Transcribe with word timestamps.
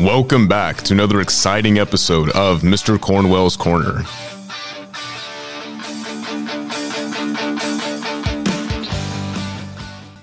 Welcome 0.00 0.48
back 0.48 0.78
to 0.84 0.94
another 0.94 1.20
exciting 1.20 1.78
episode 1.78 2.30
of 2.30 2.62
Mr. 2.62 2.98
Cornwell's 2.98 3.56
Corner. 3.56 4.02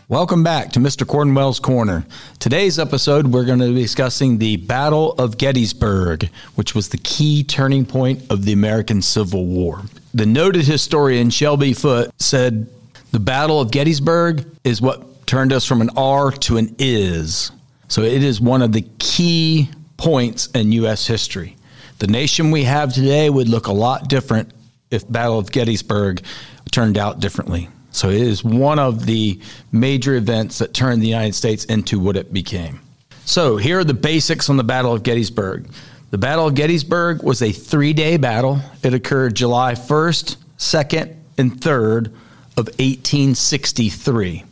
Welcome 0.09 0.41
back 0.41 0.71
to 0.71 0.79
Mr. 0.79 1.05
Cornwell's 1.05 1.59
Corner. 1.59 2.05
Today's 2.39 2.79
episode, 2.79 3.27
we're 3.27 3.43
going 3.43 3.59
to 3.59 3.73
be 3.73 3.81
discussing 3.81 4.37
the 4.37 4.55
Battle 4.55 5.11
of 5.19 5.37
Gettysburg, 5.37 6.29
which 6.55 6.73
was 6.73 6.89
the 6.89 6.97
key 6.97 7.43
turning 7.43 7.85
point 7.85 8.23
of 8.31 8.45
the 8.45 8.53
American 8.53 9.01
Civil 9.01 9.45
War. 9.45 9.81
The 10.13 10.25
noted 10.25 10.65
historian 10.65 11.29
Shelby 11.29 11.73
Foote 11.73 12.09
said 12.19 12.67
the 13.11 13.19
Battle 13.19 13.59
of 13.59 13.69
Gettysburg 13.69 14.45
is 14.63 14.81
what 14.81 15.27
turned 15.27 15.51
us 15.51 15.65
from 15.65 15.81
an 15.81 15.89
R 15.97 16.31
to 16.31 16.55
an 16.55 16.73
is. 16.79 17.51
So 17.87 18.01
it 18.01 18.23
is 18.23 18.41
one 18.41 18.61
of 18.61 18.73
the 18.73 18.85
key 18.99 19.69
points 19.97 20.47
in 20.47 20.71
U.S. 20.73 21.07
history. 21.07 21.55
The 21.99 22.07
nation 22.07 22.51
we 22.51 22.63
have 22.65 22.93
today 22.93 23.29
would 23.29 23.49
look 23.49 23.67
a 23.67 23.73
lot 23.73 24.07
different 24.07 24.51
if 24.91 25.09
Battle 25.11 25.39
of 25.39 25.51
Gettysburg 25.51 26.23
turned 26.71 26.97
out 26.97 27.19
differently. 27.19 27.69
So 27.91 28.09
it 28.09 28.21
is 28.21 28.43
one 28.43 28.77
of 28.77 29.05
the 29.05 29.39
major 29.71 30.15
events 30.15 30.59
that 30.59 30.73
turned 30.73 31.01
the 31.01 31.07
United 31.07 31.33
States 31.33 31.65
into 31.65 31.99
what 31.99 32.15
it 32.15 32.31
became. 32.31 32.81
So 33.25 33.57
here 33.57 33.79
are 33.79 33.83
the 33.83 33.93
basics 33.93 34.49
on 34.49 34.57
the 34.57 34.63
Battle 34.63 34.93
of 34.93 35.03
Gettysburg. 35.03 35.67
The 36.11 36.17
Battle 36.17 36.47
of 36.47 36.55
Gettysburg 36.55 37.23
was 37.23 37.41
a 37.41 37.51
three 37.51 37.93
day 37.93 38.17
battle. 38.17 38.59
It 38.83 38.93
occurred 38.93 39.35
July 39.35 39.73
1st, 39.73 40.37
2nd, 40.57 41.15
and 41.37 41.51
3rd 41.59 42.07
of 42.55 42.67
1863. 42.79 44.43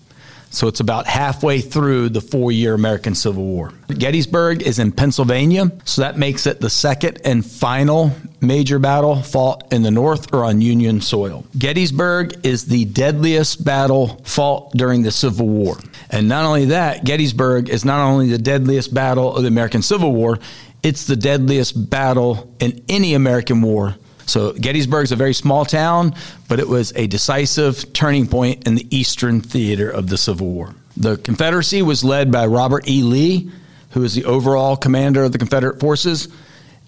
So 0.55 0.69
it's 0.69 0.79
about 0.79 1.05
halfway 1.05 1.59
through 1.59 2.09
the 2.09 2.21
four 2.21 2.49
year 2.49 2.73
American 2.75 3.13
Civil 3.13 3.43
War. 3.43 3.73
Gettysburg 3.89 4.61
is 4.61 4.79
in 4.79 4.93
Pennsylvania, 4.93 5.69
so 5.83 6.01
that 6.01 6.17
makes 6.17 6.47
it 6.47 6.61
the 6.61 6.69
second 6.69 7.19
and 7.25 7.45
final 7.45 8.15
major 8.39 8.79
battle 8.79 9.21
fought 9.21 9.73
in 9.73 9.83
the 9.83 9.91
North 9.91 10.33
or 10.33 10.45
on 10.45 10.61
Union 10.61 11.01
soil. 11.01 11.45
Gettysburg 11.57 12.45
is 12.45 12.67
the 12.67 12.85
deadliest 12.85 13.65
battle 13.65 14.21
fought 14.23 14.71
during 14.71 15.03
the 15.03 15.11
Civil 15.11 15.49
War. 15.49 15.75
And 16.09 16.29
not 16.29 16.45
only 16.45 16.65
that, 16.65 17.03
Gettysburg 17.03 17.67
is 17.67 17.83
not 17.83 17.99
only 17.99 18.29
the 18.29 18.37
deadliest 18.37 18.93
battle 18.93 19.35
of 19.35 19.41
the 19.41 19.49
American 19.49 19.81
Civil 19.81 20.13
War, 20.13 20.39
it's 20.83 21.05
the 21.05 21.17
deadliest 21.17 21.89
battle 21.89 22.55
in 22.61 22.81
any 22.87 23.13
American 23.13 23.61
war 23.61 23.95
so 24.25 24.53
Gettysburg 24.53 25.05
is 25.05 25.11
a 25.11 25.15
very 25.15 25.33
small 25.33 25.65
town, 25.65 26.15
but 26.47 26.59
it 26.59 26.67
was 26.67 26.93
a 26.95 27.07
decisive 27.07 27.93
turning 27.93 28.27
point 28.27 28.67
in 28.67 28.75
the 28.75 28.87
Eastern 28.95 29.41
theater 29.41 29.89
of 29.89 30.07
the 30.07 30.17
Civil 30.17 30.47
War. 30.47 30.73
The 30.97 31.17
Confederacy 31.17 31.81
was 31.81 32.03
led 32.03 32.31
by 32.31 32.45
Robert 32.47 32.87
E. 32.87 33.03
Lee, 33.03 33.51
who 33.91 34.01
was 34.01 34.15
the 34.15 34.25
overall 34.25 34.75
commander 34.75 35.23
of 35.23 35.31
the 35.31 35.37
Confederate 35.37 35.79
forces, 35.79 36.27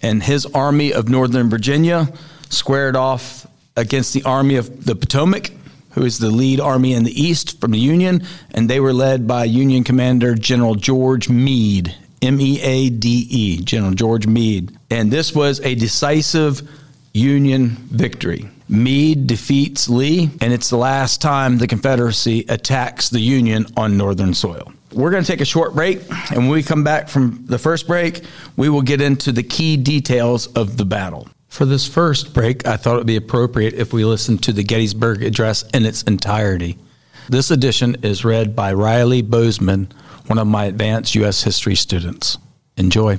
and 0.02 0.22
his 0.22 0.46
Army 0.46 0.92
of 0.92 1.08
Northern 1.08 1.48
Virginia 1.50 2.08
squared 2.50 2.96
off 2.96 3.46
against 3.76 4.14
the 4.14 4.24
Army 4.24 4.56
of 4.56 4.84
the 4.84 4.96
Potomac, 4.96 5.50
who 5.90 6.04
is 6.04 6.18
the 6.18 6.30
lead 6.30 6.60
army 6.60 6.92
in 6.92 7.04
the 7.04 7.20
East 7.20 7.60
from 7.60 7.72
the 7.72 7.78
Union, 7.78 8.22
and 8.52 8.68
they 8.68 8.80
were 8.80 8.92
led 8.92 9.26
by 9.26 9.44
Union 9.44 9.84
Commander 9.84 10.34
General 10.34 10.74
George 10.74 11.28
Meade, 11.28 11.94
M 12.22 12.40
E 12.40 12.60
A 12.60 12.90
D 12.90 13.26
E, 13.30 13.62
General 13.62 13.94
George 13.94 14.26
Meade. 14.26 14.76
And 14.90 15.10
this 15.10 15.34
was 15.34 15.60
a 15.60 15.74
decisive 15.74 16.68
Union 17.18 17.70
victory. 17.90 18.48
Meade 18.68 19.26
defeats 19.26 19.88
Lee, 19.88 20.30
and 20.40 20.52
it's 20.52 20.70
the 20.70 20.76
last 20.76 21.20
time 21.20 21.58
the 21.58 21.66
Confederacy 21.66 22.44
attacks 22.48 23.08
the 23.08 23.20
Union 23.20 23.66
on 23.76 23.96
Northern 23.96 24.34
soil. 24.34 24.72
We're 24.92 25.10
going 25.10 25.24
to 25.24 25.30
take 25.30 25.40
a 25.40 25.46
short 25.46 25.74
break, 25.74 26.00
and 26.30 26.38
when 26.38 26.50
we 26.50 26.62
come 26.62 26.84
back 26.84 27.08
from 27.08 27.44
the 27.46 27.58
first 27.58 27.86
break, 27.86 28.22
we 28.56 28.68
will 28.68 28.82
get 28.82 29.00
into 29.00 29.32
the 29.32 29.42
key 29.42 29.76
details 29.76 30.46
of 30.48 30.76
the 30.76 30.84
battle. 30.84 31.28
For 31.48 31.64
this 31.64 31.88
first 31.88 32.34
break, 32.34 32.66
I 32.66 32.76
thought 32.76 32.94
it 32.94 32.98
would 32.98 33.06
be 33.06 33.16
appropriate 33.16 33.74
if 33.74 33.92
we 33.92 34.04
listen 34.04 34.38
to 34.38 34.52
the 34.52 34.62
Gettysburg 34.62 35.22
Address 35.22 35.64
in 35.74 35.86
its 35.86 36.02
entirety. 36.02 36.78
This 37.28 37.50
edition 37.50 37.96
is 38.02 38.24
read 38.24 38.54
by 38.54 38.72
Riley 38.74 39.22
Bozeman, 39.22 39.92
one 40.26 40.38
of 40.38 40.46
my 40.46 40.66
advanced 40.66 41.14
U.S. 41.16 41.42
history 41.42 41.74
students. 41.74 42.38
Enjoy. 42.76 43.18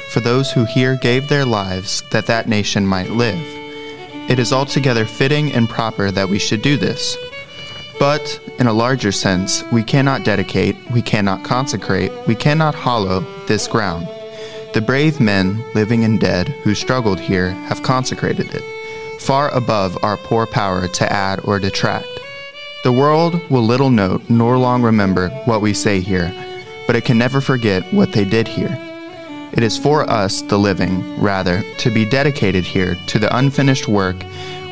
for 0.11 0.19
those 0.19 0.51
who 0.51 0.65
here 0.65 0.97
gave 0.97 1.29
their 1.29 1.45
lives 1.45 2.03
that 2.11 2.25
that 2.25 2.49
nation 2.49 2.85
might 2.85 3.09
live. 3.11 3.41
It 4.29 4.39
is 4.39 4.51
altogether 4.51 5.05
fitting 5.05 5.53
and 5.53 5.69
proper 5.69 6.11
that 6.11 6.27
we 6.27 6.37
should 6.37 6.61
do 6.61 6.75
this. 6.75 7.17
But, 7.97 8.39
in 8.59 8.67
a 8.67 8.73
larger 8.73 9.13
sense, 9.13 9.63
we 9.71 9.83
cannot 9.83 10.25
dedicate, 10.25 10.75
we 10.91 11.01
cannot 11.01 11.45
consecrate, 11.45 12.11
we 12.27 12.35
cannot 12.35 12.75
hallow 12.75 13.21
this 13.45 13.67
ground. 13.67 14.07
The 14.73 14.81
brave 14.81 15.21
men, 15.21 15.63
living 15.75 16.03
and 16.03 16.19
dead, 16.19 16.49
who 16.63 16.75
struggled 16.75 17.19
here 17.19 17.51
have 17.69 17.83
consecrated 17.83 18.53
it, 18.53 19.21
far 19.21 19.49
above 19.55 19.97
our 20.03 20.17
poor 20.17 20.45
power 20.45 20.87
to 20.89 21.11
add 21.11 21.39
or 21.45 21.59
detract. 21.59 22.07
The 22.83 22.91
world 22.91 23.49
will 23.49 23.63
little 23.63 23.91
note 23.91 24.29
nor 24.29 24.57
long 24.57 24.81
remember 24.81 25.29
what 25.45 25.61
we 25.61 25.73
say 25.73 26.01
here, 26.01 26.33
but 26.87 26.95
it 26.95 27.05
can 27.05 27.17
never 27.17 27.39
forget 27.39 27.93
what 27.93 28.11
they 28.11 28.25
did 28.25 28.47
here. 28.47 28.90
It 29.53 29.63
is 29.63 29.77
for 29.77 30.09
us, 30.09 30.41
the 30.41 30.57
living, 30.57 31.21
rather, 31.21 31.63
to 31.79 31.91
be 31.91 32.05
dedicated 32.05 32.63
here 32.63 32.95
to 33.07 33.19
the 33.19 33.35
unfinished 33.35 33.87
work 33.87 34.23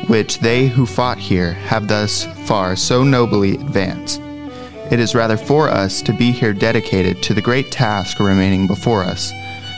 which 0.06 0.38
they 0.40 0.66
who 0.66 0.86
fought 0.86 1.18
here 1.18 1.52
have 1.52 1.86
thus 1.86 2.24
far 2.46 2.74
so 2.74 3.04
nobly 3.04 3.52
advanced. 3.52 4.20
It 4.90 4.98
is 4.98 5.14
rather 5.14 5.36
for 5.36 5.68
us 5.68 6.02
to 6.02 6.12
be 6.12 6.32
here 6.32 6.52
dedicated 6.52 7.22
to 7.22 7.34
the 7.34 7.42
great 7.42 7.70
task 7.70 8.18
remaining 8.18 8.66
before 8.66 9.02
us, 9.02 9.30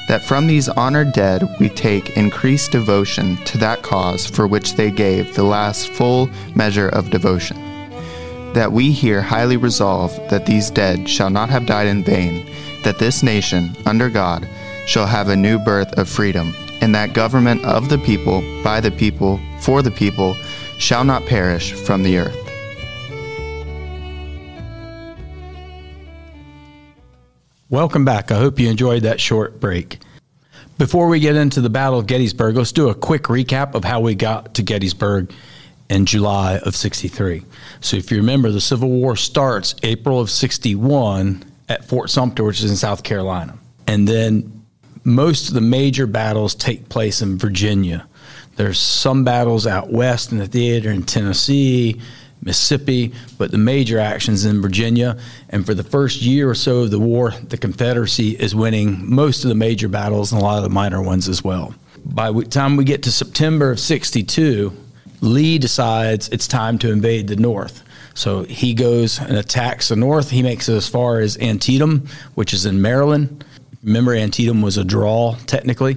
that 0.09 0.23
from 0.23 0.47
these 0.47 0.69
honored 0.71 1.13
dead 1.13 1.47
we 1.61 1.69
take 1.69 2.17
increased 2.17 2.73
devotion 2.73 3.37
to 3.45 3.59
that 3.59 3.83
cause 3.83 4.27
for 4.27 4.47
which 4.47 4.75
they 4.75 4.91
gave 4.91 5.35
the 5.35 5.45
last 5.45 5.89
full 5.89 6.31
measure 6.55 6.89
of 6.89 7.11
devotion 7.11 7.73
that 8.55 8.73
we 8.73 8.93
here 8.93 9.23
highly 9.23 9.57
resolve 9.57 10.15
that 10.29 10.47
these 10.47 10.71
dead 10.71 11.09
shall 11.09 11.31
not 11.31 11.49
have 11.49 11.67
died 11.67 11.87
in 11.87 12.05
vain, 12.05 12.47
that 12.85 12.99
this 12.99 13.23
nation, 13.23 13.75
under 13.87 14.11
God, 14.11 14.47
shall 14.87 15.07
have 15.07 15.29
a 15.29 15.37
new 15.37 15.59
birth 15.59 15.93
of 15.99 16.09
freedom, 16.09 16.55
and 16.81 16.95
that 16.95 17.13
government 17.13 17.65
of 17.65 17.89
the 17.89 17.99
people, 17.99 18.43
by 18.63 18.81
the 18.81 18.91
people, 18.91 19.41
for 19.61 19.83
the 19.83 19.91
people, 19.91 20.35
shall 20.79 21.05
not 21.05 21.25
perish 21.27 21.73
from 21.73 22.03
the 22.03 22.19
earth. 22.19 22.37
Welcome 27.71 28.05
back. 28.05 28.31
I 28.31 28.37
hope 28.37 28.59
you 28.59 28.69
enjoyed 28.69 29.05
that 29.05 29.19
short 29.19 29.59
break. 29.59 29.99
Before 30.77 31.09
we 31.09 31.21
get 31.21 31.37
into 31.37 31.61
the 31.61 31.71
Battle 31.71 31.99
of 31.99 32.07
Gettysburg, 32.07 32.57
let's 32.57 32.73
do 32.73 32.91
a 32.91 32.95
quick 32.95 33.23
recap 33.23 33.75
of 33.75 33.85
how 33.85 34.01
we 34.01 34.15
got 34.15 34.55
to 34.55 34.63
Gettysburg 34.63 35.33
in 35.89 36.05
July 36.05 36.59
of 36.59 36.77
63. 36.77 37.45
So 37.81 37.97
if 37.97 38.11
you 38.11 38.19
remember, 38.19 38.51
the 38.51 38.61
Civil 38.61 38.91
War 38.91 39.17
starts 39.17 39.75
April 39.83 40.21
of 40.21 40.31
61 40.31 41.45
at 41.69 41.85
Fort 41.85 42.11
Sumter, 42.11 42.45
which 42.45 42.63
is 42.63 42.71
in 42.71 42.77
South 42.77 43.05
Carolina. 43.05 43.57
And 43.87 44.07
then 44.07 44.52
most 45.05 45.49
of 45.49 45.55
the 45.55 45.61
major 45.61 46.07
battles 46.07 46.55
take 46.55 46.89
place 46.89 47.23
in 47.23 47.39
Virginia. 47.39 48.07
There's 48.57 48.79
some 48.79 49.25
battles 49.25 49.67
out 49.67 49.91
west 49.91 50.33
in 50.33 50.39
the 50.39 50.47
theater 50.47 50.91
in 50.91 51.03
Tennessee, 51.05 52.01
Mississippi, 52.43 53.13
but 53.39 53.51
the 53.51 53.59
major 53.59 53.99
actions 53.99 54.45
in 54.45 54.61
Virginia. 54.61 55.17
And 55.49 55.65
for 55.65 55.75
the 55.75 55.85
first 55.85 56.23
year 56.23 56.51
or 56.51 56.55
so 56.55 56.81
of 56.81 56.91
the 56.91 56.99
war, 56.99 57.31
the 57.31 57.57
Confederacy 57.57 58.31
is 58.31 58.55
winning 58.55 59.09
most 59.09 59.45
of 59.45 59.49
the 59.49 59.55
major 59.55 59.89
battles 59.89 60.33
and 60.33 60.41
a 60.41 60.45
lot 60.45 60.59
of 60.59 60.65
the 60.65 60.71
minor 60.71 61.01
ones 61.01 61.29
as 61.29 61.43
well. 61.43 61.75
By 62.05 62.33
the 62.33 62.45
time 62.45 62.77
we 62.77 62.85
get 62.85 63.05
to 63.05 63.13
September 63.13 63.71
of 63.71 63.81
62, 63.81 64.73
Lee 65.21 65.57
decides 65.59 66.29
it's 66.31 66.49
time 66.49 66.79
to 66.79 66.91
invade 66.91 67.29
the 67.29 67.37
North. 67.37 67.85
So 68.15 68.43
he 68.43 68.75
goes 68.75 69.21
and 69.21 69.37
attacks 69.37 69.89
the 69.89 69.97
North. 69.97 70.29
He 70.29 70.43
makes 70.43 70.69
it 70.69 70.75
as 70.75 70.89
far 70.89 71.21
as 71.21 71.39
Antietam, 71.39 72.09
which 72.35 72.53
is 72.53 72.67
in 72.67 72.83
Maryland. 72.83 73.45
Remember, 73.83 74.15
Antietam 74.15 74.63
was 74.63 74.77
a 74.77 74.85
draw 74.85 75.37
technically, 75.47 75.97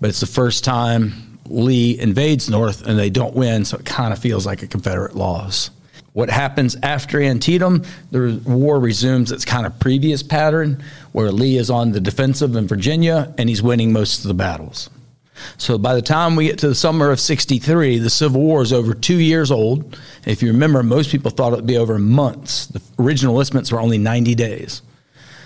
but 0.00 0.08
it's 0.08 0.20
the 0.20 0.26
first 0.26 0.62
time 0.62 1.38
Lee 1.46 1.98
invades 1.98 2.48
North 2.48 2.86
and 2.86 2.98
they 2.98 3.10
don't 3.10 3.34
win, 3.34 3.64
so 3.64 3.76
it 3.78 3.84
kind 3.84 4.12
of 4.12 4.18
feels 4.18 4.46
like 4.46 4.62
a 4.62 4.66
Confederate 4.66 5.16
loss. 5.16 5.70
What 6.12 6.30
happens 6.30 6.76
after 6.82 7.20
Antietam, 7.20 7.84
the 8.10 8.40
war 8.44 8.80
resumes 8.80 9.30
its 9.32 9.44
kind 9.44 9.66
of 9.66 9.78
previous 9.78 10.22
pattern 10.22 10.82
where 11.12 11.30
Lee 11.30 11.58
is 11.58 11.70
on 11.70 11.92
the 11.92 12.00
defensive 12.00 12.56
in 12.56 12.66
Virginia 12.66 13.34
and 13.38 13.48
he's 13.48 13.62
winning 13.62 13.92
most 13.92 14.20
of 14.20 14.28
the 14.28 14.34
battles. 14.34 14.90
So 15.56 15.78
by 15.78 15.94
the 15.94 16.02
time 16.02 16.34
we 16.34 16.46
get 16.46 16.58
to 16.60 16.68
the 16.68 16.74
summer 16.74 17.10
of 17.10 17.20
63, 17.20 17.98
the 17.98 18.10
Civil 18.10 18.40
War 18.40 18.62
is 18.62 18.72
over 18.72 18.94
two 18.94 19.18
years 19.18 19.50
old. 19.50 19.96
If 20.26 20.42
you 20.42 20.50
remember, 20.52 20.82
most 20.82 21.10
people 21.10 21.30
thought 21.30 21.52
it 21.52 21.56
would 21.56 21.66
be 21.66 21.78
over 21.78 21.98
months. 21.98 22.66
The 22.66 22.82
original 22.98 23.34
enlistments 23.34 23.70
were 23.70 23.80
only 23.80 23.98
90 23.98 24.34
days. 24.34 24.82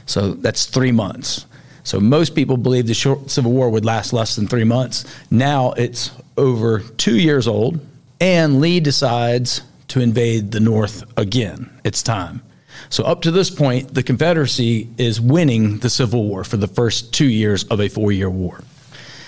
So 0.06 0.32
that's 0.32 0.66
three 0.66 0.92
months. 0.92 1.46
So 1.84 1.98
most 2.00 2.34
people 2.34 2.56
believe 2.56 2.86
the 2.86 2.94
short 2.94 3.30
Civil 3.30 3.52
War 3.52 3.70
would 3.70 3.84
last 3.84 4.12
less 4.12 4.36
than 4.36 4.46
three 4.46 4.64
months. 4.64 5.04
Now 5.30 5.72
it's 5.72 6.12
over 6.36 6.80
two 6.80 7.18
years 7.18 7.48
old, 7.48 7.80
and 8.20 8.60
Lee 8.60 8.80
decides 8.80 9.62
to 9.88 10.00
invade 10.00 10.52
the 10.52 10.60
North 10.60 11.04
again. 11.18 11.70
It's 11.84 12.02
time. 12.02 12.42
So, 12.88 13.04
up 13.04 13.22
to 13.22 13.30
this 13.30 13.50
point, 13.50 13.94
the 13.94 14.02
Confederacy 14.02 14.88
is 14.98 15.20
winning 15.20 15.78
the 15.78 15.90
Civil 15.90 16.24
War 16.24 16.44
for 16.44 16.56
the 16.56 16.66
first 16.66 17.12
two 17.12 17.26
years 17.26 17.64
of 17.64 17.80
a 17.80 17.88
four 17.88 18.12
year 18.12 18.30
war. 18.30 18.62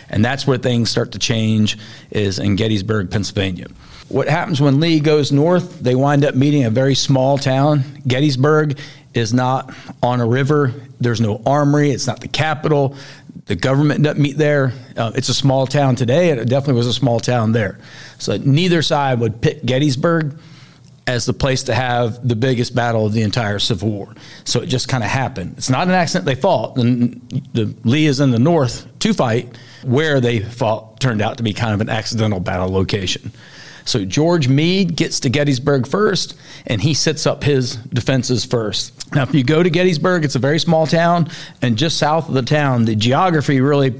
And 0.09 0.25
that's 0.25 0.47
where 0.47 0.59
things 0.59 0.91
start 0.91 1.13
to 1.13 1.19
change 1.19 1.79
is 2.11 2.39
in 2.39 2.57
Gettysburg, 2.57 3.11
Pennsylvania. 3.11 3.67
What 4.09 4.29
happens 4.29 4.61
when 4.61 4.81
Lee 4.81 5.01
goes 5.01 5.33
north? 5.33 5.81
They 5.81 5.95
wind 5.95 6.25
up 6.25 6.35
meeting 6.35 6.65
a 6.65 6.71
very 6.71 6.95
small 6.95 7.39
town. 7.39 7.85
Gettysburg 8.07 8.79
is 9.15 9.33
not 9.33 9.75
on 10.03 10.21
a 10.21 10.27
river. 10.27 10.75
There's 11.05 11.21
no 11.21 11.41
armory. 11.47 11.91
It's 11.91 12.07
not 12.07 12.21
the 12.21 12.29
capital. 12.29 12.97
The 13.47 13.55
government 13.55 14.03
doesn't 14.03 14.21
meet 14.21 14.37
there. 14.37 14.73
Uh, 14.97 15.13
it's 15.15 15.29
a 15.29 15.35
small 15.35 15.67
town 15.67 15.97
today, 15.97 16.31
and 16.31 16.41
it 16.41 16.49
definitely 16.49 16.79
was 16.79 16.87
a 16.87 16.93
small 16.93 17.21
town 17.21 17.53
there. 17.53 17.79
So 18.19 18.37
neither 18.39 18.83
side 18.83 19.21
would 19.21 19.41
pick 19.41 19.65
Gettysburg 19.65 20.39
as 21.07 21.27
the 21.27 21.35
place 21.35 21.65
to 21.65 21.75
have 21.75 22.27
the 22.27 22.35
biggest 22.35 22.75
battle 22.75 23.05
of 23.05 23.13
the 23.13 23.21
entire 23.21 23.59
Civil 23.59 23.91
War. 23.91 24.15
So 24.45 24.61
it 24.61 24.67
just 24.67 24.89
kind 24.89 25.05
of 25.05 25.11
happened. 25.11 25.55
It's 25.59 25.69
not 25.69 25.87
an 25.87 25.93
accident 25.93 26.25
they 26.25 26.35
fought. 26.35 26.77
The, 26.77 27.21
the 27.53 27.75
Lee 27.85 28.07
is 28.07 28.21
in 28.21 28.31
the 28.31 28.39
north 28.39 28.87
to 29.01 29.13
fight. 29.13 29.57
Where 29.83 30.19
they 30.19 30.41
fought 30.41 30.99
turned 30.99 31.21
out 31.21 31.37
to 31.37 31.43
be 31.43 31.53
kind 31.53 31.75
of 31.75 31.83
an 31.83 31.91
accidental 31.91 32.41
battle 32.41 32.71
location. 32.71 33.33
So 33.85 34.05
George 34.05 34.49
Meade 34.49 34.97
gets 34.97 35.21
to 35.21 35.29
Gettysburg 35.29 35.87
first, 35.87 36.37
and 36.67 36.81
he 36.81 36.95
sets 36.95 37.27
up 37.27 37.45
his 37.45 37.77
defenses 37.77 38.45
first. 38.45 39.13
Now, 39.15 39.23
if 39.23 39.35
you 39.35 39.45
go 39.45 39.63
to 39.63 39.71
Gettysburg, 39.71 40.25
it's 40.25 40.35
a 40.35 40.41
very 40.41 40.59
small 40.59 40.87
town, 40.87 41.29
and 41.63 41.77
just 41.77 41.99
south 41.99 42.29
of 42.29 42.35
the 42.35 42.43
town, 42.43 42.85
the 42.85 42.97
geography 42.97 43.61
really 43.61 43.95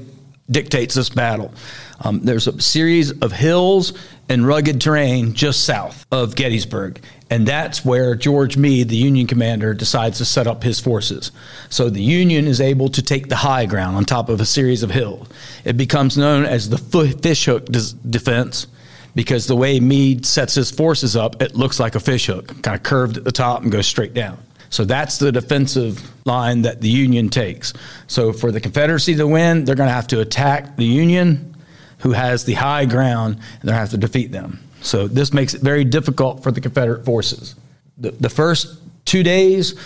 dictates 0.49 0.95
this 0.95 1.09
battle. 1.09 1.53
Um, 2.01 2.21
there's 2.21 2.47
a 2.47 2.61
series 2.61 3.11
of 3.19 3.31
hills 3.31 3.93
and 4.29 4.45
rugged 4.45 4.81
terrain 4.81 5.33
just 5.33 5.63
south 5.63 6.05
of 6.11 6.35
Gettysburg. 6.35 6.99
And 7.29 7.47
that's 7.47 7.83
where 7.83 8.15
George 8.15 8.55
Meade, 8.55 8.89
the 8.89 8.95
Union 8.95 9.25
commander, 9.25 9.73
decides 9.73 10.19
to 10.19 10.25
set 10.25 10.45
up 10.45 10.63
his 10.63 10.79
forces. 10.79 11.31
So 11.69 11.89
the 11.89 12.01
Union 12.01 12.47
is 12.47 12.61
able 12.61 12.89
to 12.89 13.01
take 13.01 13.29
the 13.29 13.35
high 13.35 13.65
ground 13.65 13.97
on 13.97 14.05
top 14.05 14.29
of 14.29 14.39
a 14.39 14.45
series 14.45 14.83
of 14.83 14.91
hills. 14.91 15.27
It 15.63 15.77
becomes 15.77 16.17
known 16.17 16.45
as 16.45 16.69
the 16.69 16.77
fishhook 16.77 17.65
defense 17.65 18.67
because 19.15 19.47
the 19.47 19.55
way 19.55 19.79
Meade 19.79 20.25
sets 20.25 20.53
his 20.53 20.69
forces 20.69 21.15
up, 21.15 21.41
it 21.41 21.55
looks 21.55 21.79
like 21.79 21.95
a 21.95 21.99
fishhook, 21.99 22.47
kind 22.61 22.75
of 22.75 22.83
curved 22.83 23.17
at 23.17 23.23
the 23.23 23.31
top 23.31 23.63
and 23.63 23.71
goes 23.71 23.87
straight 23.87 24.13
down. 24.13 24.37
So 24.69 24.83
that's 24.83 25.17
the 25.17 25.31
defensive 25.31 26.03
line 26.25 26.61
that 26.63 26.81
the 26.81 26.89
Union 26.89 27.29
takes. 27.29 27.71
So 28.07 28.33
for 28.33 28.51
the 28.51 28.59
Confederacy 28.59 29.15
to 29.15 29.25
win, 29.25 29.63
they're 29.63 29.75
going 29.75 29.87
to 29.87 29.93
have 29.93 30.07
to 30.07 30.19
attack 30.19 30.75
the 30.75 30.85
Union 30.85 31.55
who 31.99 32.11
has 32.11 32.43
the 32.43 32.53
high 32.53 32.85
ground, 32.85 33.35
and 33.35 33.61
they're 33.61 33.73
going 33.73 33.75
to 33.75 33.79
have 33.79 33.89
to 33.91 33.97
defeat 33.97 34.31
them. 34.31 34.59
So 34.81 35.07
this 35.07 35.33
makes 35.33 35.53
it 35.53 35.61
very 35.61 35.83
difficult 35.83 36.43
for 36.43 36.51
the 36.51 36.61
Confederate 36.61 37.05
forces. 37.05 37.55
The, 37.97 38.11
the 38.11 38.29
first 38.29 38.79
two 39.05 39.23
days, 39.23 39.79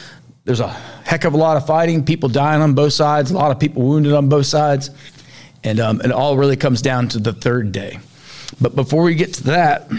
there's 0.44 0.60
a 0.60 0.70
heck 1.06 1.24
of 1.24 1.34
a 1.34 1.38
lot 1.38 1.56
of 1.56 1.68
fighting, 1.68 2.04
people 2.04 2.28
dying 2.28 2.62
on 2.62 2.74
both 2.74 2.94
sides, 2.94 3.30
a 3.30 3.36
lot 3.36 3.52
of 3.52 3.60
people 3.60 3.84
wounded 3.84 4.14
on 4.14 4.28
both 4.28 4.48
sides, 4.48 4.90
and 5.64 5.80
um, 5.80 6.02
it 6.02 6.12
all 6.12 6.36
really 6.36 6.58
comes 6.58 6.82
down 6.82 7.08
to 7.10 7.20
the 7.20 7.34
third 7.34 7.72
day. 7.72 8.00
But 8.60 8.76
before 8.76 9.04
we 9.04 9.16
get 9.16 9.34
to 9.36 9.44
that 9.46 9.90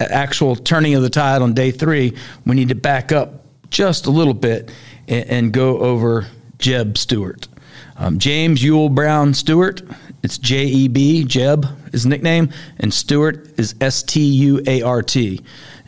actual 0.00 0.56
turning 0.56 0.94
of 0.94 1.02
the 1.02 1.10
tide 1.10 1.42
on 1.42 1.54
day 1.54 1.70
three, 1.70 2.16
we 2.46 2.54
need 2.54 2.68
to 2.68 2.74
back 2.74 3.12
up 3.12 3.44
just 3.70 4.06
a 4.06 4.10
little 4.10 4.34
bit 4.34 4.70
and, 5.06 5.28
and 5.28 5.52
go 5.52 5.78
over 5.78 6.26
Jeb 6.58 6.98
Stuart. 6.98 7.48
Um, 7.96 8.18
James 8.18 8.62
Ewell 8.62 8.88
Brown 8.88 9.34
Stuart 9.34 9.82
it's 10.22 10.38
J 10.38 10.64
E 10.64 10.88
B, 10.88 11.24
Jeb, 11.24 11.66
his 11.92 12.04
nickname, 12.04 12.50
and 12.78 12.92
Stuart 12.92 13.58
is 13.58 13.74
S 13.80 14.02
T 14.02 14.20
U 14.20 14.62
A 14.66 14.82
R 14.82 15.02
T. 15.02 15.40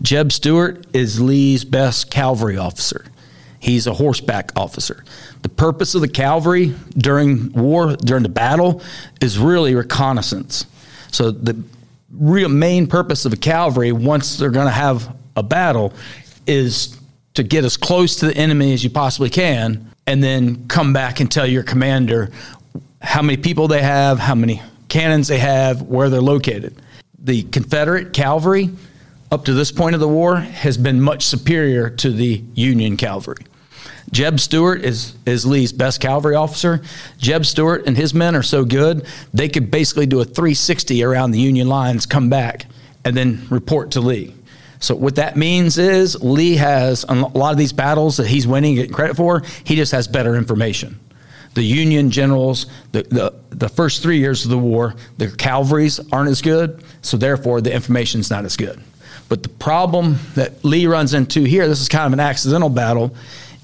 Jeb 0.02 0.32
Stuart 0.32 0.86
is 0.94 1.20
Lee's 1.20 1.64
best 1.64 2.10
cavalry 2.10 2.56
officer. 2.56 3.04
He's 3.58 3.86
a 3.86 3.92
horseback 3.92 4.52
officer. 4.56 5.04
The 5.42 5.48
purpose 5.48 5.94
of 5.94 6.00
the 6.00 6.08
cavalry 6.08 6.74
during 6.96 7.52
war, 7.52 7.96
during 7.96 8.22
the 8.22 8.30
battle, 8.30 8.82
is 9.20 9.38
really 9.38 9.74
reconnaissance. 9.74 10.64
So 11.10 11.30
the 11.30 11.62
real 12.10 12.48
main 12.48 12.86
purpose 12.86 13.24
of 13.24 13.32
a 13.32 13.36
cavalry, 13.36 13.92
once 13.92 14.36
they're 14.36 14.50
going 14.50 14.66
to 14.66 14.72
have 14.72 15.16
a 15.36 15.42
battle, 15.42 15.92
is 16.46 16.98
to 17.34 17.42
get 17.42 17.64
as 17.64 17.76
close 17.76 18.16
to 18.16 18.26
the 18.26 18.36
enemy 18.36 18.72
as 18.72 18.82
you 18.82 18.90
possibly 18.90 19.30
can, 19.30 19.90
and 20.06 20.22
then 20.22 20.66
come 20.66 20.92
back 20.92 21.20
and 21.20 21.30
tell 21.30 21.46
your 21.46 21.62
commander 21.62 22.30
how 23.00 23.22
many 23.22 23.36
people 23.36 23.68
they 23.68 23.82
have, 23.82 24.18
how 24.18 24.34
many 24.34 24.60
cannons 24.88 25.28
they 25.28 25.38
have, 25.38 25.82
where 25.82 26.10
they're 26.10 26.20
located. 26.20 26.74
The 27.18 27.44
Confederate 27.44 28.12
cavalry, 28.12 28.70
up 29.30 29.44
to 29.44 29.54
this 29.54 29.70
point 29.70 29.94
of 29.94 30.00
the 30.00 30.08
war, 30.08 30.36
has 30.36 30.76
been 30.76 31.00
much 31.00 31.24
superior 31.24 31.88
to 31.90 32.10
the 32.10 32.42
Union 32.54 32.96
cavalry. 32.96 33.44
Jeb 34.12 34.40
Stuart 34.40 34.84
is, 34.84 35.14
is 35.24 35.46
Lee's 35.46 35.72
best 35.72 36.00
cavalry 36.00 36.34
officer. 36.34 36.82
Jeb 37.18 37.46
Stuart 37.46 37.86
and 37.86 37.96
his 37.96 38.12
men 38.12 38.34
are 38.34 38.42
so 38.42 38.64
good, 38.64 39.06
they 39.32 39.48
could 39.48 39.70
basically 39.70 40.06
do 40.06 40.20
a 40.20 40.24
360 40.24 41.02
around 41.04 41.30
the 41.30 41.38
Union 41.38 41.68
lines, 41.68 42.06
come 42.06 42.28
back, 42.28 42.66
and 43.04 43.16
then 43.16 43.46
report 43.50 43.92
to 43.92 44.00
Lee. 44.00 44.34
So 44.80 44.94
what 44.94 45.16
that 45.16 45.36
means 45.36 45.78
is 45.78 46.20
Lee 46.22 46.56
has 46.56 47.04
a 47.08 47.14
lot 47.14 47.52
of 47.52 47.58
these 47.58 47.72
battles 47.72 48.16
that 48.16 48.26
he's 48.26 48.46
winning, 48.46 48.74
getting 48.74 48.92
credit 48.92 49.16
for. 49.16 49.42
He 49.64 49.76
just 49.76 49.92
has 49.92 50.08
better 50.08 50.34
information 50.34 50.98
the 51.54 51.62
Union 51.62 52.10
generals, 52.10 52.66
the, 52.92 53.02
the, 53.02 53.34
the 53.50 53.68
first 53.68 54.02
three 54.02 54.18
years 54.18 54.44
of 54.44 54.50
the 54.50 54.58
war, 54.58 54.94
the 55.18 55.30
cavalries 55.30 56.00
aren't 56.12 56.30
as 56.30 56.42
good, 56.42 56.82
so 57.02 57.16
therefore 57.16 57.60
the 57.60 57.72
information's 57.72 58.30
not 58.30 58.44
as 58.44 58.56
good. 58.56 58.80
But 59.28 59.42
the 59.42 59.48
problem 59.48 60.18
that 60.34 60.64
Lee 60.64 60.86
runs 60.86 61.14
into 61.14 61.44
here, 61.44 61.66
this 61.68 61.80
is 61.80 61.88
kind 61.88 62.06
of 62.06 62.12
an 62.12 62.20
accidental 62.20 62.68
battle, 62.68 63.14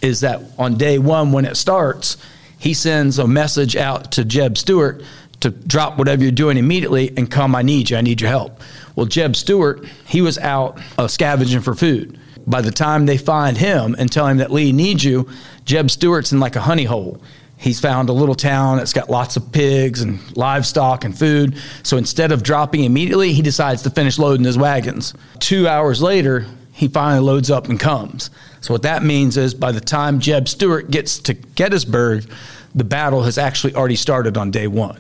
is 0.02 0.20
that 0.20 0.43
on 0.58 0.76
day 0.76 0.98
one 0.98 1.32
when 1.32 1.44
it 1.44 1.56
starts, 1.56 2.16
he 2.58 2.75
sends 2.75 3.19
a 3.19 3.26
message 3.26 3.76
out 3.76 4.12
to 4.12 4.25
Jeb 4.25 4.56
Stuart 4.58 5.02
to 5.40 5.50
drop 5.50 5.98
whatever 5.98 6.23
you're 6.23 6.32
doing 6.32 6.56
immediately 6.56 7.12
and 7.16 7.30
come, 7.30 7.54
I 7.54 7.62
need 7.62 7.90
you, 7.90 7.97
I 7.97 8.00
need 8.00 8.20
your 8.20 8.30
help. 8.30 8.61
Well, 8.94 9.06
Jeb 9.06 9.37
Stuart, 9.37 9.85
he 10.06 10.23
was 10.23 10.38
out 10.38 10.80
uh, 10.97 11.09
scavenging 11.09 11.61
for 11.61 11.75
food. 11.75 12.18
By 12.47 12.62
the 12.62 12.70
time 12.70 13.06
they 13.06 13.18
find 13.18 13.56
him 13.56 13.97
and 13.99 14.11
tell 14.11 14.26
him 14.26 14.38
that 14.38 14.52
Lee 14.52 14.73
needs 14.73 15.04
you, 15.04 15.28
Jeb 15.64 15.90
Stuart's 15.90 16.32
in 16.32 16.40
like 16.40 16.56
a 16.56 16.61
honey 16.61 16.85
hole 16.85 17.20
he's 17.56 17.80
found 17.80 18.09
a 18.09 18.12
little 18.12 18.35
town 18.35 18.78
that's 18.78 18.92
got 18.92 19.11
lots 19.11 19.37
of 19.37 19.52
pigs 19.52 20.02
and 20.02 20.20
livestock 20.37 21.04
and 21.04 21.18
food. 21.18 21.56
So 21.82 21.97
instead 21.97 22.32
of 22.32 22.42
dropping 22.42 22.85
immediately, 22.85 23.32
he 23.32 23.42
decides 23.42 23.82
to 23.82 23.90
finish 23.90 24.18
loading 24.18 24.44
his 24.44 24.59
wagons. 24.59 25.14
Two 25.38 25.66
hours 25.66 26.02
later, 26.02 26.47
he 26.76 26.88
finally 26.88 27.25
loads 27.25 27.50
up 27.50 27.71
and 27.71 27.80
comes. 27.80 28.28
So 28.61 28.75
what 28.75 28.83
that 28.83 29.02
means 29.02 29.38
is 29.38 29.54
by 29.54 29.73
the 29.73 29.80
time 29.80 30.21
Jeb 30.21 30.47
Stuart 30.47 30.90
gets 30.90 31.18
to 31.21 31.33
Gettysburg, 31.33 32.30
the 32.75 32.85
battle 32.85 33.23
has 33.23 33.38
actually 33.38 33.75
already 33.75 33.97
started 33.97 34.37
on 34.37 34.50
day 34.50 34.66
one. 34.66 34.99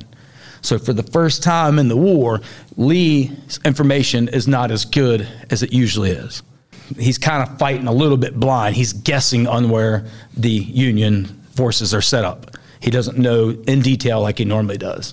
So 0.62 0.78
for 0.78 0.94
the 0.94 1.02
first 1.02 1.42
time 1.42 1.78
in 1.78 1.88
the 1.88 1.96
war, 1.96 2.40
Lee's 2.78 3.60
information 3.62 4.28
is 4.28 4.48
not 4.48 4.70
as 4.70 4.86
good 4.86 5.28
as 5.50 5.62
it 5.62 5.74
usually 5.74 6.12
is. 6.12 6.42
He's 6.98 7.18
kind 7.18 7.42
of 7.46 7.58
fighting 7.58 7.88
a 7.88 7.92
little 7.92 8.16
bit 8.16 8.40
blind. 8.40 8.74
He's 8.74 8.94
guessing 8.94 9.46
on 9.46 9.68
where 9.68 10.06
the 10.34 10.48
Union 10.48 11.26
forces 11.54 11.92
are 11.92 12.00
set 12.00 12.24
up. 12.24 12.56
He 12.80 12.90
doesn't 12.90 13.18
know 13.18 13.50
in 13.50 13.82
detail 13.82 14.22
like 14.22 14.38
he 14.38 14.46
normally 14.46 14.78
does. 14.78 15.12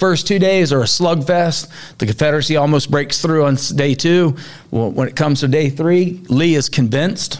First 0.00 0.26
two 0.26 0.38
days 0.38 0.72
are 0.72 0.80
a 0.80 0.86
slugfest. 0.86 1.68
The 1.98 2.06
Confederacy 2.06 2.56
almost 2.56 2.90
breaks 2.90 3.20
through 3.20 3.44
on 3.44 3.56
day 3.76 3.94
two. 3.94 4.34
Well, 4.70 4.90
when 4.90 5.06
it 5.06 5.14
comes 5.14 5.40
to 5.40 5.48
day 5.48 5.68
three, 5.68 6.22
Lee 6.30 6.54
is 6.54 6.70
convinced 6.70 7.38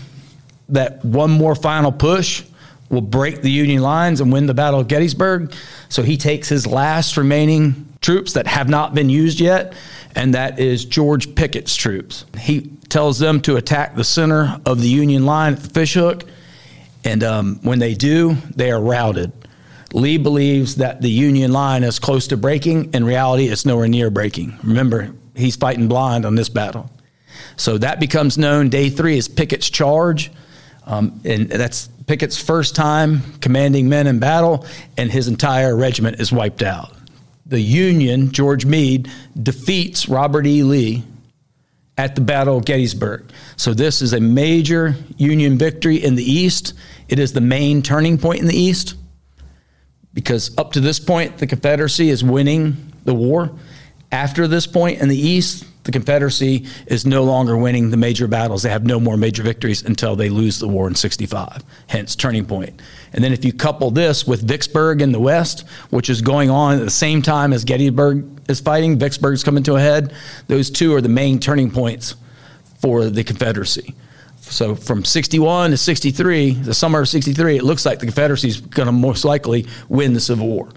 that 0.68 1.02
one 1.02 1.30
more 1.30 1.54
final 1.54 1.90
push 1.90 2.44
will 2.90 3.00
break 3.00 3.40
the 3.40 3.50
Union 3.50 3.80
lines 3.80 4.20
and 4.20 4.30
win 4.30 4.44
the 4.44 4.52
Battle 4.52 4.80
of 4.80 4.88
Gettysburg. 4.88 5.54
So 5.88 6.02
he 6.02 6.18
takes 6.18 6.50
his 6.50 6.66
last 6.66 7.16
remaining 7.16 7.88
troops 8.02 8.34
that 8.34 8.46
have 8.46 8.68
not 8.68 8.94
been 8.94 9.08
used 9.08 9.40
yet, 9.40 9.72
and 10.14 10.34
that 10.34 10.58
is 10.58 10.84
George 10.84 11.34
Pickett's 11.34 11.74
troops. 11.74 12.26
He 12.38 12.70
tells 12.90 13.18
them 13.18 13.40
to 13.42 13.56
attack 13.56 13.96
the 13.96 14.04
center 14.04 14.60
of 14.66 14.82
the 14.82 14.88
Union 14.88 15.24
line 15.24 15.54
at 15.54 15.60
the 15.60 15.70
Fishhook 15.70 16.24
and 17.04 17.22
um, 17.24 17.58
when 17.62 17.78
they 17.78 17.94
do, 17.94 18.36
they 18.54 18.70
are 18.70 18.80
routed. 18.80 19.32
Lee 19.92 20.18
believes 20.18 20.76
that 20.76 21.02
the 21.02 21.10
Union 21.10 21.52
line 21.52 21.82
is 21.82 21.98
close 21.98 22.28
to 22.28 22.36
breaking. 22.36 22.94
In 22.94 23.04
reality, 23.04 23.48
it's 23.48 23.66
nowhere 23.66 23.88
near 23.88 24.10
breaking. 24.10 24.56
Remember, 24.62 25.12
he's 25.34 25.56
fighting 25.56 25.88
blind 25.88 26.24
on 26.24 26.34
this 26.34 26.48
battle. 26.48 26.90
So 27.56 27.78
that 27.78 28.00
becomes 28.00 28.38
known 28.38 28.68
day 28.68 28.88
three 28.88 29.18
as 29.18 29.28
Pickett's 29.28 29.68
Charge. 29.68 30.30
Um, 30.86 31.20
and 31.24 31.48
that's 31.48 31.88
Pickett's 32.06 32.40
first 32.40 32.74
time 32.74 33.22
commanding 33.40 33.88
men 33.88 34.06
in 34.06 34.18
battle, 34.18 34.66
and 34.96 35.10
his 35.10 35.28
entire 35.28 35.76
regiment 35.76 36.20
is 36.20 36.32
wiped 36.32 36.62
out. 36.62 36.92
The 37.46 37.60
Union, 37.60 38.32
George 38.32 38.64
Meade, 38.64 39.10
defeats 39.40 40.08
Robert 40.08 40.46
E. 40.46 40.62
Lee 40.62 41.04
at 41.98 42.14
the 42.14 42.20
Battle 42.20 42.56
of 42.56 42.64
Gettysburg. 42.64 43.30
So 43.56 43.74
this 43.74 44.02
is 44.02 44.12
a 44.12 44.20
major 44.20 44.94
Union 45.18 45.58
victory 45.58 45.96
in 45.96 46.14
the 46.14 46.24
East. 46.24 46.74
It 47.08 47.18
is 47.18 47.32
the 47.32 47.40
main 47.40 47.82
turning 47.82 48.18
point 48.18 48.40
in 48.40 48.46
the 48.46 48.56
East 48.56 48.94
because 50.14 50.56
up 50.58 50.72
to 50.72 50.80
this 50.80 50.98
point, 50.98 51.38
the 51.38 51.46
Confederacy 51.46 52.10
is 52.10 52.24
winning 52.24 52.92
the 53.04 53.14
war. 53.14 53.50
After 54.12 54.48
this 54.48 54.66
point 54.66 55.00
in 55.00 55.08
the 55.08 55.16
East, 55.16 55.64
the 55.84 55.92
Confederacy 55.92 56.66
is 56.86 57.06
no 57.06 57.24
longer 57.24 57.56
winning 57.56 57.90
the 57.90 57.96
major 57.96 58.26
battles. 58.26 58.62
They 58.62 58.70
have 58.70 58.84
no 58.84 59.00
more 59.00 59.16
major 59.16 59.42
victories 59.42 59.82
until 59.82 60.14
they 60.14 60.28
lose 60.28 60.58
the 60.58 60.68
war 60.68 60.88
in 60.88 60.94
65, 60.94 61.64
hence 61.86 62.14
turning 62.14 62.44
point. 62.44 62.82
And 63.12 63.24
then 63.24 63.32
if 63.32 63.44
you 63.44 63.52
couple 63.52 63.90
this 63.90 64.26
with 64.26 64.46
Vicksburg 64.46 65.00
in 65.00 65.12
the 65.12 65.20
West, 65.20 65.66
which 65.90 66.10
is 66.10 66.20
going 66.20 66.50
on 66.50 66.78
at 66.78 66.84
the 66.84 66.90
same 66.90 67.22
time 67.22 67.52
as 67.52 67.64
Gettysburg 67.64 68.50
is 68.50 68.60
fighting, 68.60 68.98
Vicksburg's 68.98 69.42
coming 69.42 69.62
to 69.62 69.76
a 69.76 69.80
head, 69.80 70.12
those 70.48 70.70
two 70.70 70.94
are 70.94 71.00
the 71.00 71.08
main 71.08 71.38
turning 71.38 71.70
points 71.70 72.14
for 72.80 73.06
the 73.06 73.24
Confederacy. 73.24 73.94
So 74.50 74.74
from 74.74 75.04
61 75.04 75.70
to 75.70 75.76
63, 75.76 76.52
the 76.52 76.74
summer 76.74 77.00
of 77.00 77.08
63, 77.08 77.56
it 77.56 77.62
looks 77.62 77.86
like 77.86 78.00
the 78.00 78.06
Confederacy 78.06 78.48
is 78.48 78.60
going 78.60 78.86
to 78.86 78.92
most 78.92 79.24
likely 79.24 79.66
win 79.88 80.12
the 80.12 80.20
Civil 80.20 80.48
War. 80.48 80.68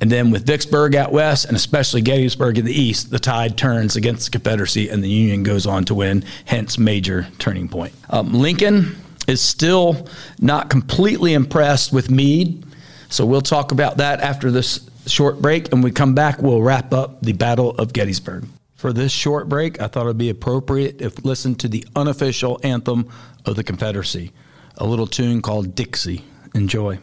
And 0.00 0.10
then 0.10 0.30
with 0.30 0.44
Vicksburg 0.44 0.94
out 0.94 1.12
west 1.12 1.46
and 1.46 1.56
especially 1.56 2.02
Gettysburg 2.02 2.58
in 2.58 2.64
the 2.64 2.72
east, 2.72 3.10
the 3.10 3.18
tide 3.18 3.56
turns 3.56 3.96
against 3.96 4.26
the 4.26 4.30
Confederacy 4.32 4.90
and 4.90 5.02
the 5.02 5.08
Union 5.08 5.42
goes 5.42 5.66
on 5.66 5.84
to 5.86 5.94
win, 5.94 6.24
hence 6.44 6.78
major 6.78 7.26
turning 7.38 7.68
point. 7.68 7.94
Um, 8.10 8.34
Lincoln 8.34 8.96
is 9.26 9.40
still 9.40 10.06
not 10.38 10.68
completely 10.68 11.32
impressed 11.32 11.92
with 11.92 12.10
Meade. 12.10 12.64
So 13.08 13.24
we'll 13.24 13.40
talk 13.40 13.72
about 13.72 13.98
that 13.98 14.20
after 14.20 14.50
this 14.50 14.88
short 15.06 15.40
break. 15.40 15.72
And 15.72 15.82
we 15.82 15.90
come 15.90 16.14
back, 16.14 16.42
we'll 16.42 16.62
wrap 16.62 16.92
up 16.92 17.22
the 17.22 17.32
Battle 17.32 17.70
of 17.70 17.92
Gettysburg. 17.92 18.44
For 18.84 18.92
this 18.92 19.12
short 19.12 19.48
break, 19.48 19.80
I 19.80 19.86
thought 19.88 20.02
it 20.02 20.08
would 20.08 20.18
be 20.18 20.28
appropriate 20.28 21.00
if 21.00 21.24
listen 21.24 21.54
to 21.54 21.68
the 21.68 21.86
unofficial 21.96 22.60
anthem 22.62 23.08
of 23.46 23.56
the 23.56 23.64
Confederacy, 23.64 24.30
a 24.76 24.84
little 24.84 25.06
tune 25.06 25.40
called 25.40 25.74
Dixie. 25.74 26.22
Enjoy. 26.54 26.98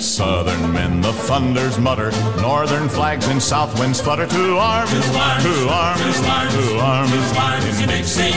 Southern 0.00 0.72
men, 0.72 1.00
the 1.02 1.12
thunders 1.12 1.78
mutter. 1.78 2.10
Northern 2.40 2.88
flags 2.88 3.28
and 3.28 3.40
south 3.40 3.78
winds 3.78 4.00
flutter. 4.00 4.26
To 4.26 4.56
arms, 4.58 4.90
to 4.90 4.96
arms, 4.96 5.44
to 5.44 5.68
arms, 5.68 6.20
to 6.20 6.78
arms, 6.80 7.12
to 7.12 7.38
arms 7.38 7.80
in 7.80 7.88
Dixie. 7.88 8.32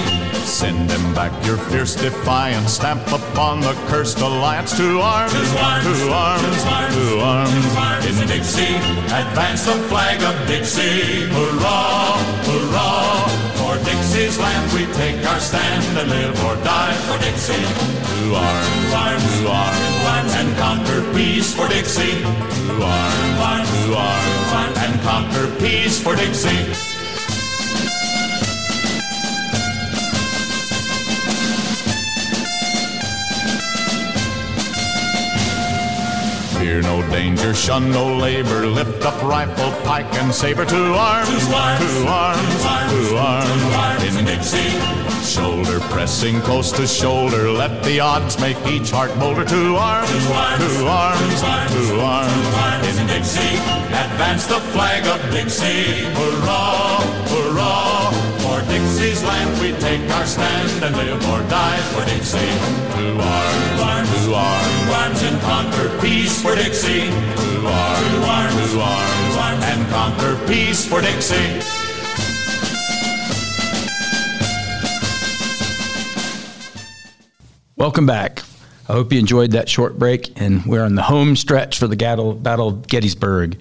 Send 0.45 0.87
them 0.87 0.94
back 1.15 1.31
your 1.45 1.57
fierce 1.57 1.95
defiance. 1.95 2.73
Stamp 2.73 3.07
upon 3.07 3.61
the 3.61 3.73
cursed 3.87 4.19
alliance. 4.19 4.75
To 4.77 4.99
arms, 4.99 5.31
to 5.31 5.39
arms, 5.57 5.85
to 5.85 6.11
arms, 6.11 6.65
to 6.95 7.19
arms 7.19 8.05
in 8.05 8.27
Dixie. 8.27 8.75
Advance 9.21 9.65
the 9.65 9.77
flag 9.89 10.21
of 10.21 10.35
Dixie. 10.47 11.25
Hurrah, 11.31 12.19
hurrah. 12.43 13.27
For 13.55 13.75
Dixie's 13.83 14.37
land 14.37 14.65
we 14.73 14.85
take 14.93 15.25
our 15.25 15.39
stand 15.39 15.97
and 15.97 16.09
live 16.09 16.37
or 16.45 16.55
die 16.63 16.93
for 17.07 17.17
Dixie. 17.23 17.53
To 17.53 18.35
arms, 18.35 18.93
arms, 18.93 19.39
to 19.39 19.47
arms, 19.47 20.33
and 20.35 20.57
conquer 20.57 21.01
peace 21.15 21.55
for 21.55 21.67
Dixie. 21.69 22.21
To 22.21 22.83
arms, 22.83 23.69
to 23.85 23.95
arms, 23.95 24.77
and 24.83 25.01
conquer 25.01 25.47
peace 25.59 26.01
for 26.01 26.15
Dixie. 26.15 26.94
Fear 36.75 36.83
no 36.83 37.09
danger, 37.09 37.53
shun 37.53 37.89
no 37.89 38.17
labor, 38.17 38.67
lift 38.67 39.05
up 39.05 39.15
rifle, 39.23 39.71
pike, 39.85 40.13
and 40.15 40.33
saber. 40.33 40.65
To 40.65 40.93
arms, 40.93 41.29
to 41.29 41.55
arms, 41.55 41.79
to 41.79 42.07
arms, 42.09 42.63
to 42.65 43.17
arms, 43.17 44.17
in 44.17 44.25
Dixie. 44.25 44.75
Shoulder 45.23 45.79
pressing 45.91 46.41
close 46.41 46.73
to 46.73 46.85
shoulder, 46.85 47.49
let 47.49 47.81
the 47.85 48.01
odds 48.01 48.37
make 48.41 48.57
each 48.67 48.91
heart 48.91 49.17
bolder. 49.17 49.45
To 49.45 49.77
arms, 49.77 50.09
to 50.11 50.33
arms, 50.33 51.39
to 51.39 52.01
arms, 52.01 52.97
in 52.99 53.07
Dixie. 53.07 53.55
Advance 53.95 54.45
the 54.47 54.59
flag 54.75 55.07
of 55.07 55.31
Dixie, 55.31 56.03
hurrah, 56.11 56.99
hurrah. 57.31 58.11
For 58.43 58.59
Dixie's 58.69 59.23
land 59.23 59.61
we 59.61 59.71
take 59.79 60.01
our 60.11 60.25
stand 60.25 60.83
and 60.83 60.97
live 60.97 61.23
or 61.29 61.41
die 61.47 61.79
for 61.93 62.03
Dixie. 62.03 62.37
To 62.99 63.21
arms, 63.21 63.64
conquer 65.55 66.01
peace 66.01 66.41
for 66.41 66.53
Dixie. 66.53 67.07
To 67.07 67.65
arms, 67.65 68.25
arms, 68.27 68.73
to 68.73 68.81
arms, 68.81 69.35
arms 69.37 69.63
and 69.63 69.87
conquer 69.89 70.47
peace 70.47 70.85
for 70.85 70.99
Dixie. 70.99 71.61
Welcome 77.77 78.05
back. 78.05 78.43
I 78.89 78.93
hope 78.93 79.13
you 79.13 79.19
enjoyed 79.19 79.51
that 79.51 79.69
short 79.69 79.97
break, 79.97 80.37
and 80.41 80.65
we're 80.65 80.83
on 80.83 80.95
the 80.95 81.03
home 81.03 81.37
stretch 81.37 81.79
for 81.79 81.87
the 81.87 81.95
Battle 81.95 82.67
of 82.67 82.87
Gettysburg. 82.87 83.57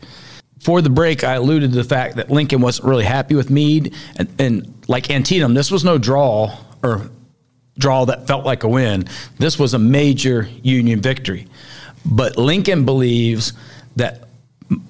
For 0.58 0.82
the 0.82 0.90
break, 0.90 1.22
I 1.22 1.34
alluded 1.34 1.70
to 1.70 1.76
the 1.76 1.84
fact 1.84 2.16
that 2.16 2.28
Lincoln 2.28 2.60
wasn't 2.60 2.88
really 2.88 3.04
happy 3.04 3.36
with 3.36 3.50
Meade, 3.50 3.94
and, 4.16 4.28
and 4.40 4.84
like 4.88 5.12
Antietam, 5.12 5.54
this 5.54 5.70
was 5.70 5.84
no 5.84 5.98
draw 5.98 6.58
or 6.82 7.08
draw 7.78 8.04
that 8.06 8.26
felt 8.26 8.44
like 8.44 8.64
a 8.64 8.68
win. 8.68 9.04
This 9.38 9.60
was 9.60 9.74
a 9.74 9.78
major 9.78 10.48
Union 10.62 11.00
victory. 11.00 11.46
But 12.04 12.36
Lincoln 12.36 12.84
believes 12.84 13.52
that 13.96 14.28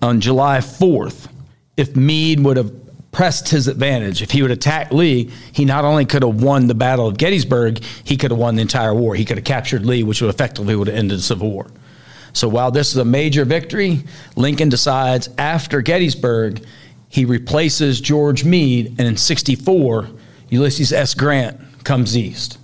on 0.02 0.20
July 0.20 0.58
4th, 0.58 1.28
if 1.76 1.96
Meade 1.96 2.40
would 2.40 2.56
have 2.56 2.72
pressed 3.12 3.48
his 3.48 3.68
advantage, 3.68 4.22
if 4.22 4.30
he 4.30 4.42
would 4.42 4.50
attack 4.50 4.92
Lee, 4.92 5.30
he 5.52 5.64
not 5.64 5.84
only 5.84 6.04
could 6.04 6.22
have 6.22 6.42
won 6.42 6.66
the 6.66 6.74
Battle 6.74 7.06
of 7.06 7.16
Gettysburg, 7.16 7.82
he 8.02 8.16
could 8.16 8.30
have 8.30 8.38
won 8.38 8.56
the 8.56 8.62
entire 8.62 8.94
war. 8.94 9.14
He 9.14 9.24
could 9.24 9.36
have 9.36 9.44
captured 9.44 9.86
Lee, 9.86 10.02
which 10.02 10.20
would 10.20 10.30
effectively 10.30 10.74
would 10.74 10.88
have 10.88 10.96
ended 10.96 11.18
the 11.18 11.22
Civil 11.22 11.50
War. 11.50 11.66
So 12.32 12.48
while 12.48 12.72
this 12.72 12.90
is 12.90 12.96
a 12.96 13.04
major 13.04 13.44
victory, 13.44 14.02
Lincoln 14.34 14.68
decides 14.68 15.28
after 15.38 15.80
Gettysburg, 15.80 16.64
he 17.08 17.24
replaces 17.24 18.00
George 18.00 18.44
Meade, 18.44 18.96
and 18.98 19.06
in 19.06 19.16
64, 19.16 20.08
Ulysses 20.48 20.92
S. 20.92 21.14
Grant 21.14 21.60
comes 21.84 22.16
east. 22.16 22.58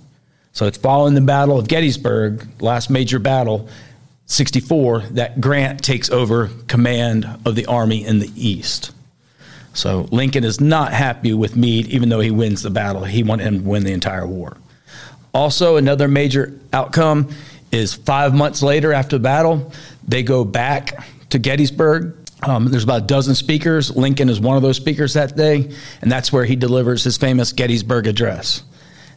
So 0.51 0.65
it's 0.65 0.77
following 0.77 1.13
the 1.13 1.21
Battle 1.21 1.57
of 1.57 1.69
Gettysburg, 1.69 2.45
last 2.61 2.89
major 2.89 3.17
battle, 3.17 3.69
64, 4.25 5.01
that 5.11 5.41
Grant 5.41 5.83
takes 5.83 6.09
over 6.09 6.49
command 6.67 7.27
of 7.45 7.55
the 7.55 7.65
army 7.65 8.05
in 8.05 8.19
the 8.19 8.31
east. 8.35 8.91
So 9.73 10.07
Lincoln 10.11 10.43
is 10.43 10.59
not 10.59 10.93
happy 10.93 11.33
with 11.33 11.55
Meade, 11.55 11.87
even 11.87 12.09
though 12.09 12.19
he 12.19 12.31
wins 12.31 12.61
the 12.61 12.69
battle. 12.69 13.03
He 13.03 13.23
wanted 13.23 13.47
him 13.47 13.63
to 13.63 13.69
win 13.69 13.83
the 13.83 13.93
entire 13.93 14.27
war. 14.27 14.57
Also, 15.33 15.77
another 15.77 16.07
major 16.07 16.59
outcome 16.73 17.29
is 17.71 17.93
five 17.93 18.33
months 18.33 18.61
later 18.61 18.91
after 18.91 19.17
the 19.17 19.23
battle, 19.23 19.71
they 20.05 20.23
go 20.23 20.43
back 20.43 21.05
to 21.29 21.39
Gettysburg. 21.39 22.15
Um, 22.43 22.65
there's 22.65 22.83
about 22.83 23.03
a 23.03 23.05
dozen 23.05 23.35
speakers. 23.35 23.95
Lincoln 23.95 24.27
is 24.27 24.39
one 24.39 24.57
of 24.57 24.63
those 24.63 24.75
speakers 24.75 25.13
that 25.13 25.37
day, 25.37 25.71
and 26.01 26.11
that's 26.11 26.33
where 26.33 26.43
he 26.43 26.55
delivers 26.55 27.03
his 27.03 27.17
famous 27.17 27.53
Gettysburg 27.53 28.07
Address. 28.07 28.63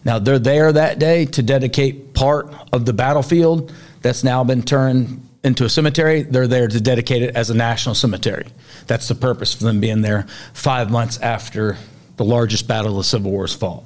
Now, 0.04 0.18
they're 0.18 0.38
there 0.38 0.70
that 0.70 0.98
day 0.98 1.24
to 1.24 1.42
dedicate 1.42 2.14
part 2.14 2.54
of 2.72 2.84
the 2.84 2.92
battlefield 2.92 3.72
that's 4.04 4.22
now 4.22 4.44
been 4.44 4.62
turned 4.62 5.26
into 5.44 5.64
a 5.64 5.68
cemetery. 5.68 6.22
They're 6.22 6.46
there 6.46 6.68
to 6.68 6.78
dedicate 6.78 7.22
it 7.22 7.34
as 7.34 7.48
a 7.48 7.54
national 7.54 7.94
cemetery. 7.94 8.46
That's 8.86 9.08
the 9.08 9.14
purpose 9.14 9.54
for 9.54 9.64
them 9.64 9.80
being 9.80 10.02
there 10.02 10.26
five 10.52 10.90
months 10.90 11.18
after 11.20 11.78
the 12.18 12.24
largest 12.24 12.68
battle 12.68 12.92
of 12.92 12.98
the 12.98 13.04
Civil 13.04 13.30
War 13.30 13.46
is 13.46 13.54
fought. 13.54 13.82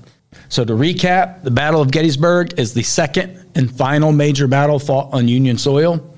So, 0.48 0.64
to 0.64 0.72
recap, 0.72 1.44
the 1.44 1.52
Battle 1.52 1.80
of 1.80 1.92
Gettysburg 1.92 2.58
is 2.58 2.74
the 2.74 2.82
second 2.82 3.46
and 3.54 3.70
final 3.70 4.10
major 4.10 4.48
battle 4.48 4.80
fought 4.80 5.14
on 5.14 5.28
Union 5.28 5.56
soil. 5.56 6.16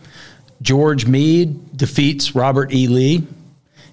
George 0.63 1.07
Meade 1.07 1.77
defeats 1.77 2.35
Robert 2.35 2.73
E. 2.73 2.87
Lee. 2.89 3.27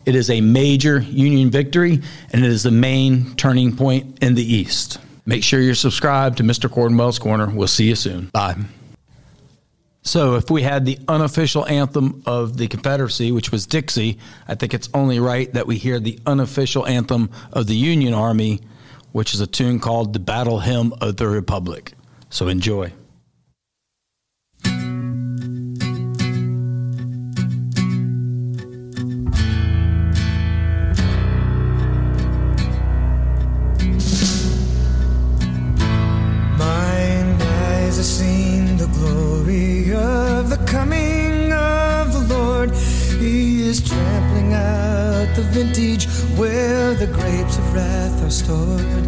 It 0.05 0.15
is 0.15 0.29
a 0.29 0.39
major 0.39 0.99
Union 0.99 1.51
victory, 1.51 2.01
and 2.31 2.45
it 2.45 2.49
is 2.49 2.63
the 2.63 2.71
main 2.71 3.35
turning 3.35 3.75
point 3.75 4.23
in 4.23 4.35
the 4.35 4.43
East. 4.43 4.99
Make 5.25 5.43
sure 5.43 5.59
you're 5.59 5.75
subscribed 5.75 6.37
to 6.37 6.43
Mr. 6.43 6.71
Cornwell's 6.71 7.19
Corner. 7.19 7.49
We'll 7.49 7.67
see 7.67 7.89
you 7.89 7.95
soon. 7.95 8.27
Bye. 8.27 8.55
So, 10.07 10.35
if 10.35 10.49
we 10.49 10.61
had 10.61 10.85
the 10.85 10.97
unofficial 11.09 11.67
anthem 11.67 12.23
of 12.25 12.55
the 12.55 12.69
Confederacy, 12.69 13.33
which 13.33 13.51
was 13.51 13.65
Dixie, 13.65 14.19
I 14.47 14.55
think 14.55 14.73
it's 14.73 14.87
only 14.93 15.19
right 15.19 15.51
that 15.51 15.67
we 15.67 15.77
hear 15.77 15.99
the 15.99 16.17
unofficial 16.25 16.87
anthem 16.87 17.29
of 17.51 17.67
the 17.67 17.75
Union 17.75 18.13
Army, 18.13 18.61
which 19.11 19.33
is 19.33 19.41
a 19.41 19.47
tune 19.47 19.81
called 19.81 20.13
the 20.13 20.19
Battle 20.19 20.61
Hymn 20.61 20.93
of 21.01 21.17
the 21.17 21.27
Republic. 21.27 21.91
So, 22.29 22.47
enjoy. 22.47 22.93
Coming 40.55 41.51
of 41.51 42.13
the 42.13 42.33
Lord. 42.33 42.71
He 43.19 43.67
is 43.67 43.81
trampling 43.81 44.53
out 44.53 45.35
the 45.35 45.41
vintage 45.41 46.05
where 46.37 46.93
the 46.93 47.07
grapes 47.07 47.57
of 47.57 47.73
wrath 47.73 48.23
are 48.23 48.29
stored. 48.29 49.05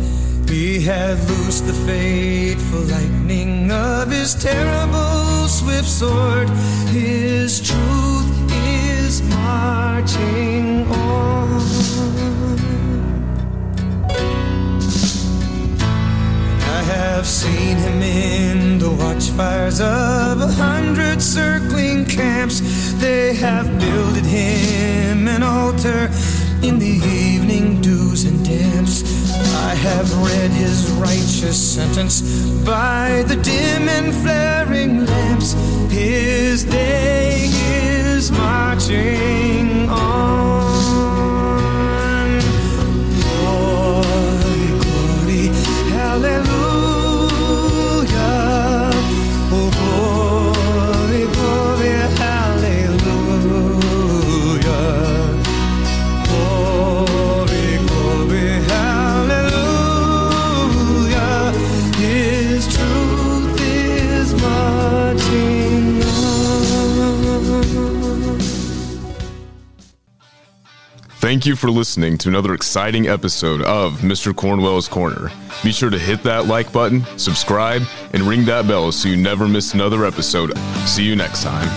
He 0.49 0.81
hath 0.81 1.29
loosed 1.29 1.65
the 1.67 1.73
fateful 1.73 2.81
lightning 2.81 3.71
of 3.71 4.11
his 4.11 4.35
terrible 4.35 5.47
swift 5.47 5.87
sword. 5.87 6.49
His 6.89 7.61
truth 7.61 8.51
is 8.51 9.21
marching 9.21 10.85
on. 10.91 11.98
I 17.19 17.21
have 17.21 17.27
seen 17.27 17.75
him 17.75 18.01
in 18.01 18.79
the 18.79 18.91
watchfires 18.91 19.81
of 19.81 20.39
a 20.39 20.47
hundred 20.53 21.21
circling 21.21 22.05
camps. 22.05 22.61
They 22.93 23.33
have 23.33 23.67
builded 23.77 24.23
him 24.23 25.27
an 25.27 25.43
altar 25.43 26.09
in 26.63 26.79
the 26.79 26.95
evening 27.05 27.81
dews 27.81 28.23
and 28.23 28.45
damps. 28.45 29.03
I 29.53 29.75
have 29.75 30.07
read 30.23 30.51
his 30.51 30.89
righteous 30.91 31.59
sentence 31.75 32.21
by 32.63 33.25
the 33.27 33.35
dim 33.35 33.89
and 33.89 34.13
flaring 34.23 35.05
lamps. 35.05 35.51
His 35.91 36.63
day 36.63 37.49
is 37.51 38.31
marching 38.31 39.28
Thank 71.29 71.45
you 71.45 71.55
for 71.55 71.69
listening 71.69 72.17
to 72.17 72.27
another 72.27 72.55
exciting 72.55 73.07
episode 73.07 73.61
of 73.61 73.99
Mr. 73.99 74.35
Cornwell's 74.35 74.87
Corner. 74.87 75.29
Be 75.63 75.71
sure 75.71 75.91
to 75.91 75.99
hit 75.99 76.23
that 76.23 76.47
like 76.47 76.71
button, 76.71 77.05
subscribe, 77.19 77.83
and 78.13 78.23
ring 78.23 78.45
that 78.45 78.67
bell 78.67 78.91
so 78.91 79.07
you 79.09 79.15
never 79.15 79.47
miss 79.47 79.75
another 79.75 80.05
episode. 80.05 80.57
See 80.87 81.03
you 81.03 81.15
next 81.15 81.43
time. 81.43 81.67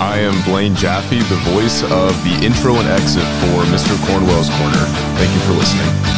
I 0.00 0.18
am 0.18 0.40
Blaine 0.44 0.76
Jaffe, 0.76 1.18
the 1.18 1.50
voice 1.50 1.82
of 1.82 2.14
the 2.22 2.38
intro 2.46 2.76
and 2.76 2.86
exit 2.86 3.24
for 3.24 3.64
Mr. 3.74 3.98
Cornwell's 4.06 4.48
Corner. 4.48 4.86
Thank 5.18 5.34
you 5.34 5.40
for 5.40 5.54
listening. 5.54 6.09